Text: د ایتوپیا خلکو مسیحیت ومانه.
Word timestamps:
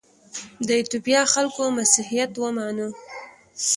د 0.65 0.69
ایتوپیا 0.77 1.21
خلکو 1.33 1.63
مسیحیت 1.77 2.31
ومانه. 2.37 2.87